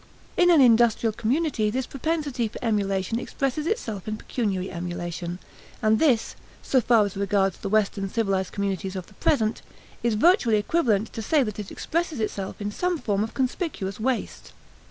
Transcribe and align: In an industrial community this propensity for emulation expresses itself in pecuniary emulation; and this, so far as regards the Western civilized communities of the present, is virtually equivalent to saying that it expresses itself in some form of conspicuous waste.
In 0.35 0.49
an 0.49 0.61
industrial 0.61 1.13
community 1.13 1.69
this 1.69 1.85
propensity 1.85 2.47
for 2.47 2.57
emulation 2.65 3.19
expresses 3.19 3.67
itself 3.67 4.07
in 4.07 4.17
pecuniary 4.17 4.71
emulation; 4.71 5.37
and 5.79 5.99
this, 5.99 6.35
so 6.63 6.81
far 6.81 7.05
as 7.05 7.15
regards 7.15 7.57
the 7.59 7.69
Western 7.69 8.09
civilized 8.09 8.51
communities 8.51 8.95
of 8.95 9.05
the 9.05 9.13
present, 9.13 9.61
is 10.01 10.15
virtually 10.15 10.57
equivalent 10.57 11.13
to 11.13 11.21
saying 11.21 11.45
that 11.45 11.59
it 11.59 11.69
expresses 11.69 12.19
itself 12.19 12.59
in 12.59 12.71
some 12.71 12.97
form 12.97 13.23
of 13.23 13.35
conspicuous 13.35 13.99
waste. 13.99 14.53